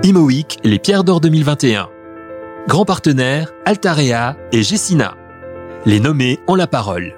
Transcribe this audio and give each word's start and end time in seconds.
IMOIC, 0.00 0.58
les 0.64 0.80
Pierres 0.80 1.04
d'Or 1.04 1.20
2021. 1.20 1.88
Grand 2.66 2.84
partenaire, 2.84 3.52
Altarea 3.64 4.36
et 4.50 4.64
Gessina. 4.64 5.14
Les 5.86 6.00
nommés 6.00 6.40
ont 6.48 6.56
la 6.56 6.66
parole. 6.66 7.14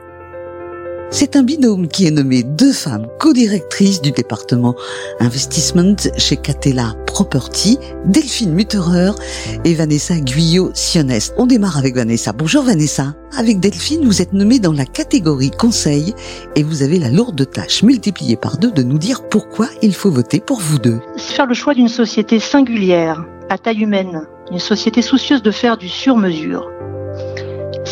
C'est 1.17 1.37
un 1.37 1.45
binôme 1.45 1.87
qui 1.87 2.09
est 2.09 2.11
nommé 2.11 2.43
deux 2.43 2.73
femmes 2.73 3.07
co-directrices 3.21 4.03
du 4.03 4.11
département 4.11 4.75
Investment 5.21 5.95
chez 6.19 6.37
Catella 6.37 6.97
Property, 7.07 7.79
Delphine 8.05 8.53
Mutterer 8.53 9.13
et 9.65 9.75
Vanessa 9.75 10.19
Guyot-Sionest. 10.19 11.33
On 11.39 11.47
démarre 11.47 11.79
avec 11.79 11.95
Vanessa. 11.95 12.33
Bonjour 12.33 12.65
Vanessa. 12.65 13.15
Avec 13.39 13.61
Delphine, 13.61 14.05
vous 14.05 14.23
êtes 14.23 14.33
nommée 14.33 14.59
dans 14.59 14.73
la 14.73 14.87
catégorie 14.87 15.53
conseil 15.53 16.15
et 16.57 16.65
vous 16.65 16.83
avez 16.83 16.99
la 16.99 17.11
lourde 17.11 17.49
tâche 17.49 17.85
multipliée 17.85 18.35
par 18.35 18.59
deux 18.59 18.73
de 18.73 18.83
nous 18.83 18.99
dire 18.99 19.29
pourquoi 19.29 19.69
il 19.83 19.95
faut 19.95 20.11
voter 20.11 20.41
pour 20.41 20.59
vous 20.59 20.81
deux. 20.81 20.99
Faire 21.17 21.47
le 21.47 21.55
choix 21.55 21.75
d'une 21.75 21.87
société 21.87 22.41
singulière, 22.41 23.25
à 23.51 23.57
taille 23.57 23.83
humaine, 23.83 24.27
une 24.51 24.59
société 24.59 25.01
soucieuse 25.01 25.43
de 25.43 25.53
faire 25.53 25.77
du 25.77 25.89
sur-mesure 25.89 26.69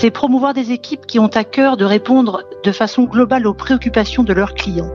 c'est 0.02 0.10
promouvoir 0.10 0.52
des 0.52 0.72
équipes 0.72 1.06
qui 1.06 1.20
ont 1.20 1.28
à 1.28 1.44
cœur 1.44 1.76
de 1.76 1.84
répondre 1.84 2.42
de 2.64 2.72
façon 2.72 3.04
globale 3.04 3.46
aux 3.46 3.54
préoccupations 3.54 4.24
de 4.24 4.32
leurs 4.32 4.54
clients. 4.54 4.90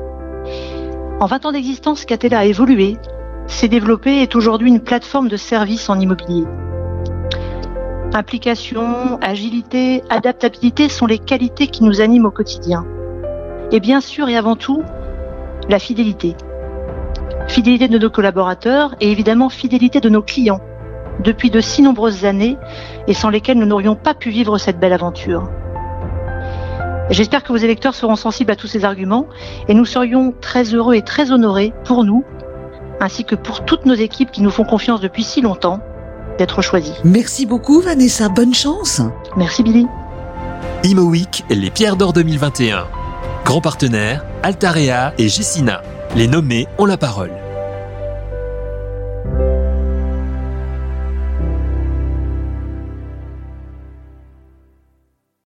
En 1.22 1.28
20 1.28 1.46
ans 1.46 1.52
d'existence, 1.54 2.04
Catella 2.04 2.40
a 2.40 2.44
évolué, 2.44 2.98
s'est 3.48 3.70
développé 3.70 4.18
et 4.18 4.24
est 4.24 4.36
aujourd'hui 4.36 4.68
une 4.68 4.82
plateforme 4.82 5.30
de 5.30 5.38
services 5.38 5.90
en 5.90 5.98
immobilier. 5.98 6.44
Implication, 8.14 9.18
agilité, 9.22 10.04
adaptabilité 10.10 10.90
sont 10.90 11.06
les 11.06 11.20
qualités 11.20 11.68
qui 11.68 11.86
nous 11.86 12.02
animent 12.02 12.26
au 12.26 12.32
quotidien. 12.32 12.86
Et 13.72 13.80
bien 13.80 14.02
sûr 14.02 14.28
et 14.28 14.36
avant 14.36 14.58
tout, 14.58 14.84
la 15.70 15.80
fidélité. 15.80 16.36
Fidélité 17.48 17.88
de 17.88 17.98
nos 17.98 18.10
collaborateurs 18.10 18.94
et 19.00 19.10
évidemment 19.10 19.48
fidélité 19.48 20.02
de 20.02 20.10
nos 20.10 20.22
clients 20.22 20.60
depuis 21.24 21.50
de 21.50 21.62
si 21.62 21.82
nombreuses 21.82 22.26
années 22.26 22.58
et 23.08 23.14
sans 23.14 23.30
lesquelles 23.30 23.58
nous 23.58 23.66
n'aurions 23.66 23.96
pas 23.96 24.14
pu 24.14 24.30
vivre 24.30 24.58
cette 24.58 24.80
belle 24.80 24.94
aventure. 24.94 25.50
J'espère 27.10 27.44
que 27.44 27.54
vos 27.54 27.58
électeurs 27.58 27.96
seront 27.96 28.18
sensibles 28.18 28.52
à 28.52 28.56
tous 28.56 28.68
ces 28.68 28.84
arguments 28.84 29.28
et 29.68 29.74
nous 29.74 29.86
serions 29.86 30.34
très 30.42 30.74
heureux 30.74 30.96
et 30.96 31.02
très 31.02 31.32
honorés 31.32 31.74
pour 31.86 32.04
nous, 32.04 32.24
ainsi 33.00 33.24
que 33.24 33.36
pour 33.36 33.64
toutes 33.64 33.86
nos 33.86 33.94
équipes 33.94 34.32
qui 34.32 34.42
nous 34.42 34.50
font 34.50 34.66
confiance 34.66 35.00
depuis 35.00 35.24
si 35.24 35.42
longtemps, 35.42 35.80
d'être 36.38 36.62
choisis. 36.62 36.96
Merci 37.04 37.46
beaucoup 37.46 37.80
Vanessa, 37.80 38.30
bonne 38.30 38.54
chance. 38.54 39.02
Merci 39.38 39.64
Billy. 39.64 39.88
Imo 40.84 41.12
les 41.50 41.70
Pierres 41.70 41.96
d'Or 41.96 42.14
2021. 42.14 42.86
Grand 43.46 43.62
partenaire, 43.62 44.26
Altarea 44.44 45.14
et 45.18 45.30
Gessina. 45.30 45.82
Les 46.16 46.28
nommés 46.28 46.68
ont 46.78 46.86
la 46.86 46.98
parole. 46.98 47.32